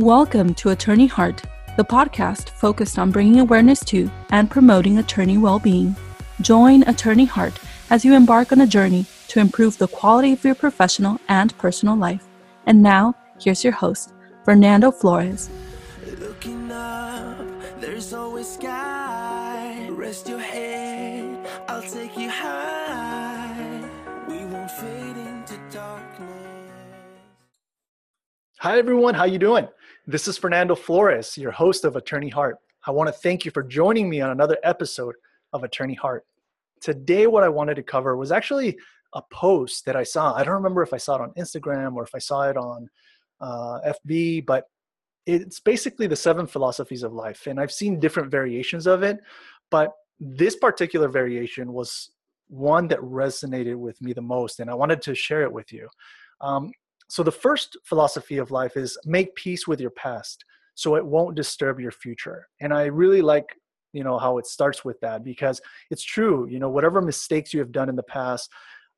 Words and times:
Welcome 0.00 0.54
to 0.54 0.70
Attorney 0.70 1.06
Heart, 1.08 1.42
the 1.76 1.84
podcast 1.84 2.48
focused 2.48 2.98
on 2.98 3.10
bringing 3.10 3.38
awareness 3.38 3.80
to 3.80 4.10
and 4.30 4.50
promoting 4.50 4.96
attorney 4.96 5.36
well 5.36 5.58
being. 5.58 5.94
Join 6.40 6.88
Attorney 6.88 7.26
Heart 7.26 7.60
as 7.90 8.02
you 8.02 8.14
embark 8.14 8.50
on 8.50 8.62
a 8.62 8.66
journey 8.66 9.04
to 9.28 9.40
improve 9.40 9.76
the 9.76 9.88
quality 9.88 10.32
of 10.32 10.42
your 10.42 10.54
professional 10.54 11.20
and 11.28 11.56
personal 11.58 11.96
life. 11.96 12.26
And 12.64 12.82
now, 12.82 13.14
here's 13.38 13.62
your 13.62 13.74
host, 13.74 14.14
Fernando 14.42 14.90
Flores. 14.90 15.50
Looking 16.18 16.72
up, 16.72 17.46
there's 17.78 18.14
always 18.14 18.54
sky. 18.54 19.86
Rest 19.90 20.30
your 20.30 20.38
head, 20.38 21.46
I'll 21.68 21.82
take 21.82 22.16
you 22.16 22.30
high. 22.30 23.86
We 24.26 24.46
won't 24.46 24.70
fade 24.70 25.18
into 25.18 25.60
darkness. 25.70 26.40
Hi 28.60 28.78
everyone, 28.78 29.12
how 29.12 29.24
you 29.24 29.38
doing? 29.38 29.68
This 30.06 30.26
is 30.26 30.38
Fernando 30.38 30.74
Flores, 30.74 31.36
your 31.36 31.50
host 31.50 31.84
of 31.84 31.94
Attorney 31.94 32.30
Heart. 32.30 32.56
I 32.86 32.90
want 32.90 33.08
to 33.08 33.12
thank 33.12 33.44
you 33.44 33.50
for 33.50 33.62
joining 33.62 34.08
me 34.08 34.22
on 34.22 34.30
another 34.30 34.56
episode 34.62 35.14
of 35.52 35.62
Attorney 35.62 35.94
Heart. 35.94 36.24
Today, 36.80 37.26
what 37.26 37.44
I 37.44 37.50
wanted 37.50 37.74
to 37.74 37.82
cover 37.82 38.16
was 38.16 38.32
actually 38.32 38.78
a 39.12 39.20
post 39.30 39.84
that 39.84 39.96
I 39.96 40.02
saw. 40.02 40.32
I 40.32 40.42
don't 40.42 40.54
remember 40.54 40.82
if 40.82 40.94
I 40.94 40.96
saw 40.96 41.16
it 41.16 41.20
on 41.20 41.34
Instagram 41.34 41.96
or 41.96 42.02
if 42.02 42.14
I 42.14 42.18
saw 42.18 42.48
it 42.48 42.56
on 42.56 42.88
uh, 43.42 43.92
FB, 44.06 44.46
but 44.46 44.64
it's 45.26 45.60
basically 45.60 46.06
the 46.06 46.16
seven 46.16 46.46
philosophies 46.46 47.02
of 47.02 47.12
life. 47.12 47.46
And 47.46 47.60
I've 47.60 47.72
seen 47.72 48.00
different 48.00 48.30
variations 48.30 48.86
of 48.86 49.02
it, 49.02 49.18
but 49.70 49.92
this 50.18 50.56
particular 50.56 51.08
variation 51.08 51.74
was 51.74 52.10
one 52.48 52.88
that 52.88 53.00
resonated 53.00 53.76
with 53.76 54.00
me 54.00 54.14
the 54.14 54.22
most, 54.22 54.60
and 54.60 54.70
I 54.70 54.74
wanted 54.74 55.02
to 55.02 55.14
share 55.14 55.42
it 55.42 55.52
with 55.52 55.74
you. 55.74 55.90
Um, 56.40 56.72
so 57.10 57.24
the 57.24 57.32
first 57.32 57.76
philosophy 57.84 58.38
of 58.38 58.52
life 58.52 58.76
is 58.76 58.96
make 59.04 59.34
peace 59.34 59.66
with 59.66 59.80
your 59.80 59.90
past 59.90 60.44
so 60.76 60.94
it 60.94 61.04
won't 61.04 61.36
disturb 61.36 61.80
your 61.80 61.90
future. 61.90 62.48
And 62.60 62.72
I 62.72 62.84
really 62.84 63.20
like 63.20 63.48
you 63.92 64.04
know 64.04 64.18
how 64.18 64.38
it 64.38 64.46
starts 64.46 64.84
with 64.84 65.00
that 65.00 65.24
because 65.24 65.60
it's 65.90 66.04
true 66.04 66.46
you 66.48 66.60
know 66.60 66.68
whatever 66.68 67.02
mistakes 67.02 67.52
you 67.52 67.58
have 67.58 67.72
done 67.72 67.88
in 67.88 67.96
the 67.96 68.02
past 68.04 68.48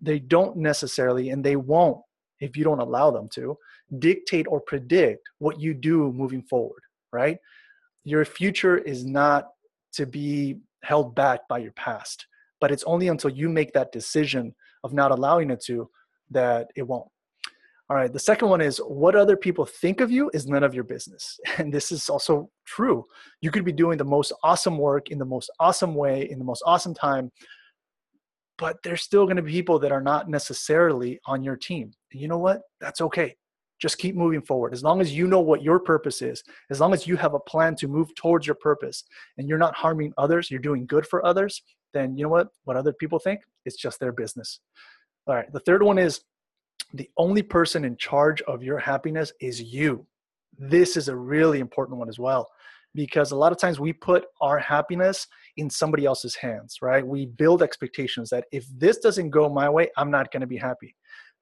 they 0.00 0.18
don't 0.18 0.58
necessarily 0.58 1.30
and 1.30 1.42
they 1.42 1.56
won't 1.56 1.98
if 2.40 2.54
you 2.54 2.64
don't 2.64 2.80
allow 2.80 3.10
them 3.10 3.26
to 3.30 3.56
dictate 3.98 4.46
or 4.46 4.60
predict 4.60 5.26
what 5.38 5.58
you 5.58 5.72
do 5.72 6.12
moving 6.12 6.42
forward 6.42 6.82
right 7.12 7.38
your 8.04 8.26
future 8.26 8.76
is 8.76 9.06
not 9.06 9.48
to 9.92 10.04
be 10.04 10.58
held 10.82 11.14
back 11.14 11.40
by 11.48 11.56
your 11.56 11.72
past 11.72 12.26
but 12.60 12.70
it's 12.70 12.84
only 12.84 13.08
until 13.08 13.30
you 13.30 13.48
make 13.48 13.72
that 13.72 13.90
decision 13.90 14.54
of 14.82 14.92
not 14.92 15.10
allowing 15.10 15.50
it 15.50 15.62
to 15.64 15.88
that 16.30 16.68
it 16.76 16.82
won't 16.82 17.08
all 17.90 17.96
right. 17.96 18.12
The 18.12 18.18
second 18.18 18.48
one 18.48 18.62
is 18.62 18.78
what 18.78 19.14
other 19.14 19.36
people 19.36 19.66
think 19.66 20.00
of 20.00 20.10
you 20.10 20.30
is 20.32 20.46
none 20.46 20.64
of 20.64 20.74
your 20.74 20.84
business. 20.84 21.38
And 21.58 21.72
this 21.72 21.92
is 21.92 22.08
also 22.08 22.50
true. 22.66 23.04
You 23.42 23.50
could 23.50 23.64
be 23.64 23.72
doing 23.72 23.98
the 23.98 24.04
most 24.04 24.32
awesome 24.42 24.78
work 24.78 25.10
in 25.10 25.18
the 25.18 25.24
most 25.24 25.50
awesome 25.60 25.94
way, 25.94 26.28
in 26.30 26.38
the 26.38 26.44
most 26.44 26.62
awesome 26.66 26.94
time, 26.94 27.30
but 28.56 28.76
there's 28.82 29.02
still 29.02 29.24
going 29.24 29.36
to 29.36 29.42
be 29.42 29.52
people 29.52 29.78
that 29.80 29.92
are 29.92 30.00
not 30.00 30.28
necessarily 30.28 31.20
on 31.26 31.42
your 31.42 31.56
team. 31.56 31.92
And 32.12 32.20
you 32.20 32.28
know 32.28 32.38
what? 32.38 32.62
That's 32.80 33.00
okay. 33.02 33.36
Just 33.80 33.98
keep 33.98 34.14
moving 34.14 34.40
forward. 34.40 34.72
As 34.72 34.82
long 34.82 35.00
as 35.00 35.12
you 35.12 35.26
know 35.26 35.40
what 35.40 35.62
your 35.62 35.78
purpose 35.78 36.22
is, 36.22 36.42
as 36.70 36.80
long 36.80 36.94
as 36.94 37.06
you 37.06 37.16
have 37.16 37.34
a 37.34 37.40
plan 37.40 37.74
to 37.76 37.88
move 37.88 38.14
towards 38.14 38.46
your 38.46 38.54
purpose 38.54 39.04
and 39.36 39.48
you're 39.48 39.58
not 39.58 39.74
harming 39.74 40.12
others, 40.16 40.50
you're 40.50 40.60
doing 40.60 40.86
good 40.86 41.06
for 41.06 41.24
others, 41.26 41.62
then 41.92 42.16
you 42.16 42.22
know 42.22 42.30
what? 42.30 42.48
What 42.64 42.76
other 42.76 42.92
people 42.92 43.18
think, 43.18 43.40
it's 43.66 43.76
just 43.76 44.00
their 44.00 44.12
business. 44.12 44.60
All 45.26 45.34
right. 45.34 45.52
The 45.52 45.60
third 45.60 45.82
one 45.82 45.98
is 45.98 46.20
the 46.94 47.10
only 47.16 47.42
person 47.42 47.84
in 47.84 47.96
charge 47.96 48.40
of 48.42 48.62
your 48.62 48.78
happiness 48.78 49.32
is 49.40 49.60
you. 49.60 50.06
This 50.56 50.96
is 50.96 51.08
a 51.08 51.16
really 51.16 51.58
important 51.58 51.98
one 51.98 52.08
as 52.08 52.20
well 52.20 52.48
because 52.94 53.32
a 53.32 53.36
lot 53.36 53.50
of 53.50 53.58
times 53.58 53.80
we 53.80 53.92
put 53.92 54.26
our 54.40 54.58
happiness 54.58 55.26
in 55.56 55.68
somebody 55.68 56.04
else's 56.04 56.36
hands, 56.36 56.78
right? 56.80 57.04
We 57.04 57.26
build 57.26 57.64
expectations 57.64 58.30
that 58.30 58.44
if 58.52 58.64
this 58.78 58.98
doesn't 58.98 59.30
go 59.30 59.48
my 59.48 59.68
way, 59.68 59.90
I'm 59.96 60.12
not 60.12 60.30
going 60.30 60.42
to 60.42 60.46
be 60.46 60.56
happy. 60.56 60.94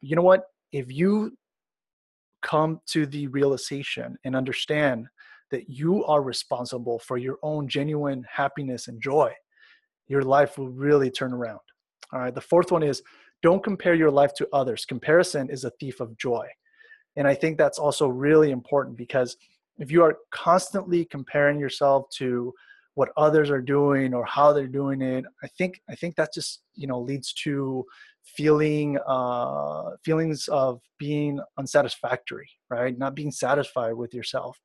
But 0.00 0.08
you 0.08 0.14
know 0.14 0.22
what? 0.22 0.44
If 0.70 0.92
you 0.92 1.36
come 2.42 2.80
to 2.86 3.04
the 3.04 3.26
realization 3.26 4.16
and 4.24 4.36
understand 4.36 5.08
that 5.50 5.68
you 5.68 6.04
are 6.04 6.22
responsible 6.22 7.00
for 7.00 7.18
your 7.18 7.38
own 7.42 7.68
genuine 7.68 8.24
happiness 8.32 8.86
and 8.86 9.02
joy, 9.02 9.32
your 10.06 10.22
life 10.22 10.58
will 10.58 10.70
really 10.70 11.10
turn 11.10 11.32
around. 11.32 11.58
All 12.12 12.20
right. 12.20 12.34
The 12.34 12.40
fourth 12.40 12.70
one 12.70 12.84
is 12.84 13.02
don't 13.42 13.62
compare 13.62 13.94
your 13.94 14.10
life 14.10 14.34
to 14.34 14.48
others. 14.52 14.84
Comparison 14.84 15.50
is 15.50 15.64
a 15.64 15.70
thief 15.80 16.00
of 16.00 16.16
joy. 16.16 16.46
And 17.16 17.26
I 17.26 17.34
think 17.34 17.58
that's 17.58 17.78
also 17.78 18.08
really 18.08 18.50
important 18.50 18.96
because 18.96 19.36
if 19.78 19.90
you 19.90 20.02
are 20.02 20.18
constantly 20.30 21.04
comparing 21.04 21.58
yourself 21.58 22.08
to 22.18 22.52
what 22.94 23.10
others 23.16 23.50
are 23.50 23.62
doing 23.62 24.14
or 24.14 24.24
how 24.24 24.52
they're 24.52 24.66
doing 24.66 25.00
it, 25.00 25.24
I 25.42 25.48
think 25.58 25.80
I 25.88 25.94
think 25.94 26.16
that 26.16 26.34
just 26.34 26.62
you 26.74 26.86
know 26.86 27.00
leads 27.00 27.32
to 27.44 27.84
feeling 28.36 28.98
uh, 29.06 29.90
feelings 30.04 30.48
of 30.48 30.80
being 30.98 31.40
unsatisfactory, 31.58 32.48
right? 32.68 32.96
Not 32.96 33.14
being 33.14 33.32
satisfied 33.32 33.94
with 33.94 34.14
yourself. 34.14 34.60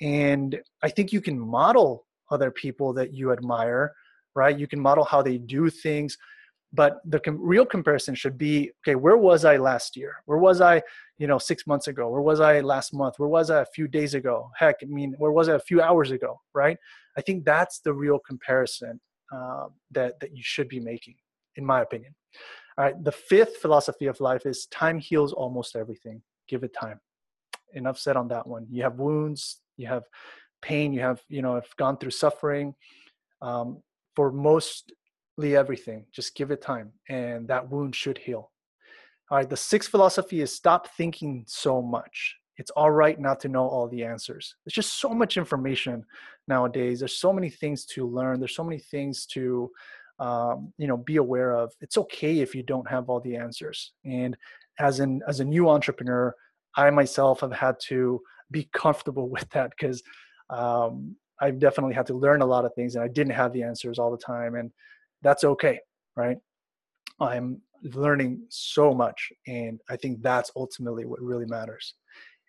And 0.00 0.60
I 0.82 0.90
think 0.90 1.12
you 1.12 1.20
can 1.20 1.38
model 1.38 2.06
other 2.30 2.50
people 2.50 2.92
that 2.92 3.14
you 3.14 3.32
admire, 3.32 3.94
right? 4.34 4.56
You 4.56 4.66
can 4.66 4.80
model 4.80 5.04
how 5.04 5.22
they 5.22 5.38
do 5.38 5.70
things 5.70 6.16
but 6.72 7.00
the 7.04 7.18
com- 7.18 7.40
real 7.40 7.64
comparison 7.64 8.14
should 8.14 8.36
be 8.36 8.70
okay 8.82 8.94
where 8.94 9.16
was 9.16 9.44
i 9.44 9.56
last 9.56 9.96
year? 9.96 10.16
Where 10.26 10.38
was 10.38 10.60
i 10.60 10.82
you 11.18 11.26
know 11.26 11.38
six 11.38 11.66
months 11.66 11.88
ago? 11.88 12.08
Where 12.10 12.20
was 12.20 12.40
i 12.40 12.60
last 12.60 12.92
month? 12.92 13.18
Where 13.18 13.28
was 13.28 13.50
i 13.50 13.62
a 13.62 13.66
few 13.66 13.88
days 13.88 14.14
ago? 14.14 14.50
Heck 14.56 14.76
i 14.82 14.86
mean 14.86 15.14
where 15.18 15.32
was 15.32 15.48
i 15.48 15.54
a 15.54 15.60
few 15.60 15.80
hours 15.80 16.10
ago 16.10 16.40
right? 16.54 16.76
I 17.16 17.20
think 17.20 17.44
that's 17.44 17.80
the 17.80 17.92
real 17.92 18.18
comparison 18.18 19.00
uh, 19.34 19.66
that 19.92 20.20
that 20.20 20.36
you 20.36 20.42
should 20.42 20.68
be 20.68 20.80
making 20.80 21.16
in 21.56 21.64
my 21.64 21.80
opinion. 21.82 22.14
All 22.76 22.84
right 22.84 23.04
the 23.04 23.12
fifth 23.12 23.56
philosophy 23.56 24.06
of 24.06 24.20
life 24.20 24.44
is 24.46 24.66
time 24.66 24.98
heals 24.98 25.32
almost 25.32 25.76
everything. 25.76 26.22
Give 26.48 26.62
it 26.64 26.74
time. 26.74 27.00
Enough 27.74 27.98
said 27.98 28.16
on 28.16 28.28
that 28.28 28.46
one. 28.46 28.66
You 28.70 28.82
have 28.82 28.98
wounds 28.98 29.60
you 29.76 29.86
have 29.86 30.04
pain 30.60 30.92
you 30.92 31.00
have 31.00 31.22
you 31.28 31.40
know 31.40 31.54
have 31.54 31.76
gone 31.76 31.96
through 31.96 32.10
suffering. 32.10 32.74
Um, 33.40 33.82
for 34.18 34.32
most 34.32 34.92
everything. 35.46 36.04
Just 36.12 36.34
give 36.34 36.50
it 36.50 36.60
time, 36.60 36.92
and 37.08 37.48
that 37.48 37.70
wound 37.70 37.94
should 37.94 38.18
heal. 38.18 38.50
All 39.30 39.38
right, 39.38 39.48
the 39.48 39.56
sixth 39.56 39.90
philosophy 39.90 40.40
is 40.40 40.54
stop 40.54 40.88
thinking 40.96 41.44
so 41.46 41.82
much. 41.82 42.36
It's 42.56 42.70
all 42.72 42.90
right 42.90 43.18
not 43.20 43.38
to 43.40 43.48
know 43.48 43.66
all 43.66 43.88
the 43.88 44.02
answers. 44.02 44.54
There's 44.64 44.74
just 44.74 45.00
so 45.00 45.10
much 45.10 45.36
information 45.36 46.04
nowadays. 46.48 46.98
There's 46.98 47.18
so 47.18 47.32
many 47.32 47.50
things 47.50 47.84
to 47.86 48.06
learn. 48.06 48.40
There's 48.40 48.56
so 48.56 48.64
many 48.64 48.80
things 48.80 49.26
to, 49.26 49.70
um, 50.18 50.72
you 50.76 50.88
know, 50.88 50.96
be 50.96 51.16
aware 51.16 51.52
of. 51.52 51.72
It's 51.80 51.98
okay 51.98 52.40
if 52.40 52.54
you 52.54 52.64
don't 52.64 52.88
have 52.90 53.08
all 53.08 53.20
the 53.20 53.36
answers. 53.36 53.92
And 54.04 54.36
as 54.80 54.98
an 54.98 55.20
as 55.28 55.40
a 55.40 55.44
new 55.44 55.68
entrepreneur, 55.68 56.34
I 56.76 56.90
myself 56.90 57.40
have 57.40 57.52
had 57.52 57.76
to 57.88 58.20
be 58.50 58.68
comfortable 58.72 59.28
with 59.34 59.48
that 59.50 59.70
because 59.70 60.02
um, 60.50 61.16
I've 61.40 61.58
definitely 61.58 61.94
had 61.94 62.06
to 62.06 62.14
learn 62.14 62.42
a 62.42 62.46
lot 62.46 62.64
of 62.64 62.74
things, 62.74 62.94
and 62.94 63.04
I 63.04 63.08
didn't 63.08 63.34
have 63.34 63.52
the 63.52 63.62
answers 63.62 63.98
all 63.98 64.10
the 64.10 64.16
time. 64.16 64.56
And 64.56 64.72
that's 65.22 65.44
okay, 65.44 65.80
right? 66.16 66.38
I'm 67.20 67.60
learning 67.82 68.42
so 68.48 68.94
much, 68.94 69.32
and 69.46 69.80
I 69.88 69.96
think 69.96 70.22
that's 70.22 70.50
ultimately 70.56 71.04
what 71.04 71.20
really 71.20 71.46
matters. 71.46 71.94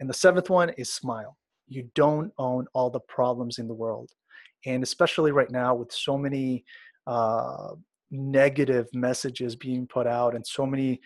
And 0.00 0.08
the 0.08 0.14
seventh 0.14 0.50
one 0.50 0.70
is 0.70 0.92
smile. 0.92 1.36
You 1.66 1.88
don't 1.94 2.32
own 2.38 2.66
all 2.74 2.90
the 2.90 3.00
problems 3.00 3.58
in 3.58 3.68
the 3.68 3.74
world. 3.74 4.10
And 4.66 4.82
especially 4.82 5.32
right 5.32 5.50
now, 5.50 5.74
with 5.74 5.92
so 5.92 6.16
many 6.16 6.64
uh, 7.06 7.70
negative 8.10 8.86
messages 8.92 9.54
being 9.56 9.86
put 9.86 10.06
out 10.06 10.34
and 10.34 10.46
so 10.46 10.66
many 10.66 11.00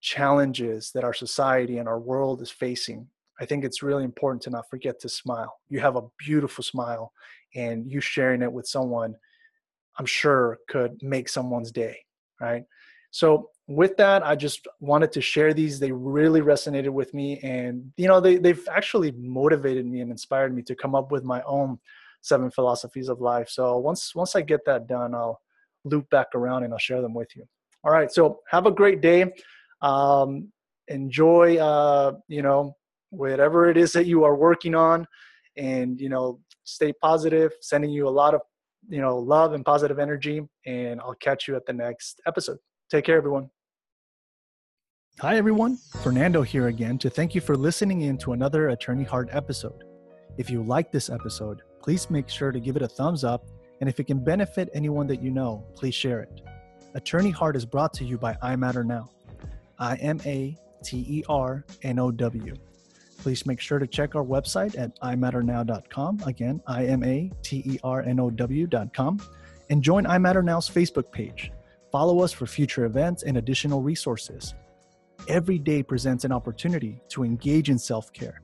challenges 0.00 0.90
that 0.94 1.04
our 1.04 1.14
society 1.14 1.78
and 1.78 1.88
our 1.88 2.00
world 2.00 2.42
is 2.42 2.50
facing, 2.50 3.06
I 3.40 3.46
think 3.46 3.64
it's 3.64 3.82
really 3.82 4.04
important 4.04 4.42
to 4.42 4.50
not 4.50 4.68
forget 4.68 5.00
to 5.00 5.08
smile. 5.08 5.54
You 5.68 5.80
have 5.80 5.96
a 5.96 6.02
beautiful 6.18 6.62
smile, 6.62 7.12
and 7.54 7.90
you 7.90 8.00
sharing 8.00 8.42
it 8.42 8.52
with 8.52 8.66
someone 8.66 9.14
I'm 9.98 10.06
sure 10.06 10.58
could 10.68 11.02
make 11.02 11.28
someone's 11.28 11.70
day, 11.70 11.98
right? 12.40 12.64
So 13.10 13.50
with 13.68 13.96
that, 13.98 14.26
I 14.26 14.34
just 14.34 14.66
wanted 14.80 15.12
to 15.12 15.20
share 15.20 15.54
these. 15.54 15.78
They 15.78 15.92
really 15.92 16.40
resonated 16.40 16.90
with 16.90 17.12
me, 17.14 17.38
and 17.40 17.92
you 17.96 18.08
know, 18.08 18.20
they 18.20 18.36
they've 18.36 18.66
actually 18.70 19.12
motivated 19.12 19.86
me 19.86 20.00
and 20.00 20.10
inspired 20.10 20.54
me 20.54 20.62
to 20.62 20.74
come 20.74 20.94
up 20.94 21.12
with 21.12 21.24
my 21.24 21.42
own 21.42 21.78
seven 22.22 22.50
philosophies 22.50 23.08
of 23.08 23.20
life. 23.20 23.48
So 23.48 23.76
once 23.78 24.14
once 24.14 24.34
I 24.34 24.40
get 24.42 24.64
that 24.66 24.88
done, 24.88 25.14
I'll 25.14 25.40
loop 25.84 26.08
back 26.10 26.28
around 26.34 26.64
and 26.64 26.72
I'll 26.72 26.78
share 26.78 27.02
them 27.02 27.14
with 27.14 27.28
you. 27.36 27.44
All 27.84 27.92
right. 27.92 28.10
So 28.10 28.40
have 28.48 28.66
a 28.66 28.70
great 28.70 29.00
day. 29.00 29.32
Um, 29.80 30.52
enjoy, 30.88 31.56
uh, 31.56 32.12
you 32.28 32.42
know, 32.42 32.76
whatever 33.10 33.68
it 33.68 33.76
is 33.76 33.92
that 33.92 34.06
you 34.06 34.24
are 34.24 34.36
working 34.36 34.74
on, 34.74 35.06
and 35.56 36.00
you 36.00 36.08
know, 36.08 36.40
stay 36.64 36.92
positive. 36.92 37.52
Sending 37.60 37.90
you 37.90 38.08
a 38.08 38.10
lot 38.10 38.34
of 38.34 38.40
you 38.88 39.00
know, 39.00 39.18
love 39.18 39.52
and 39.52 39.64
positive 39.64 39.98
energy. 39.98 40.42
And 40.66 41.00
I'll 41.00 41.14
catch 41.14 41.48
you 41.48 41.56
at 41.56 41.66
the 41.66 41.72
next 41.72 42.20
episode. 42.26 42.58
Take 42.90 43.04
care, 43.04 43.16
everyone. 43.16 43.50
Hi, 45.20 45.36
everyone. 45.36 45.78
Fernando 46.02 46.42
here 46.42 46.68
again 46.68 46.98
to 46.98 47.10
thank 47.10 47.34
you 47.34 47.40
for 47.40 47.56
listening 47.56 48.02
in 48.02 48.16
to 48.18 48.32
another 48.32 48.70
Attorney 48.70 49.04
Heart 49.04 49.28
episode. 49.32 49.84
If 50.38 50.48
you 50.48 50.62
like 50.62 50.90
this 50.90 51.10
episode, 51.10 51.62
please 51.82 52.10
make 52.10 52.28
sure 52.28 52.50
to 52.50 52.58
give 52.58 52.76
it 52.76 52.82
a 52.82 52.88
thumbs 52.88 53.22
up, 53.22 53.46
and 53.80 53.88
if 53.88 54.00
it 54.00 54.04
can 54.04 54.24
benefit 54.24 54.70
anyone 54.72 55.06
that 55.08 55.22
you 55.22 55.30
know, 55.30 55.66
please 55.74 55.94
share 55.94 56.20
it. 56.20 56.40
Attorney 56.94 57.30
Heart 57.30 57.56
is 57.56 57.66
brought 57.66 57.92
to 57.94 58.04
you 58.04 58.16
by 58.16 58.36
I 58.40 58.56
Matter 58.56 58.84
Now. 58.84 59.10
I 59.78 59.96
M 59.96 60.18
A 60.24 60.56
T 60.82 61.04
E 61.08 61.24
R 61.28 61.64
N 61.82 61.98
O 61.98 62.10
W. 62.10 62.56
Please 63.22 63.46
make 63.46 63.60
sure 63.60 63.78
to 63.78 63.86
check 63.86 64.16
our 64.16 64.24
website 64.24 64.76
at 64.76 64.98
imatternow.com. 65.00 66.22
Again, 66.26 66.60
I 66.66 66.86
M 66.86 67.04
A 67.04 67.30
T 67.42 67.62
E 67.64 67.78
R 67.84 68.02
N 68.02 68.18
O 68.18 68.30
W.com. 68.30 69.20
And 69.70 69.80
join 69.80 70.08
I 70.08 70.18
Matter 70.18 70.42
Now's 70.42 70.68
Facebook 70.68 71.12
page. 71.12 71.52
Follow 71.92 72.20
us 72.20 72.32
for 72.32 72.46
future 72.46 72.84
events 72.84 73.22
and 73.22 73.36
additional 73.36 73.80
resources. 73.80 74.54
Every 75.28 75.60
day 75.60 75.84
presents 75.84 76.24
an 76.24 76.32
opportunity 76.32 77.00
to 77.10 77.22
engage 77.22 77.70
in 77.70 77.78
self 77.78 78.12
care. 78.12 78.40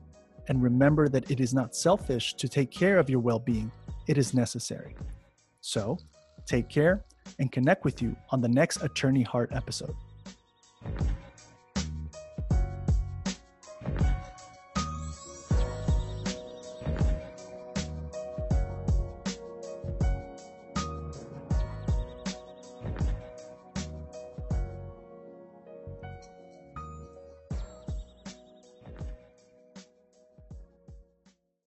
And 0.47 0.63
remember 0.63 1.09
that 1.09 1.29
it 1.29 1.41
is 1.41 1.53
not 1.53 1.75
selfish 1.75 2.35
to 2.35 2.47
take 2.47 2.71
care 2.71 2.99
of 2.99 3.09
your 3.09 3.19
well 3.19 3.39
being, 3.39 3.69
it 4.07 4.17
is 4.17 4.33
necessary. 4.33 4.95
So, 5.59 5.97
take 6.45 6.69
care 6.69 7.03
and 7.37 7.51
connect 7.51 7.83
with 7.83 8.01
you 8.01 8.15
on 8.29 8.39
the 8.39 8.47
next 8.47 8.81
Attorney 8.81 9.23
Heart 9.23 9.51
episode. 9.53 9.95